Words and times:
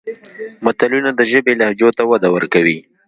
متلونه 0.63 1.09
د 1.15 1.21
ژبې 1.31 1.53
لهجو 1.61 1.89
ته 1.97 2.03
وده 2.11 2.29
ورکوي 2.35 2.79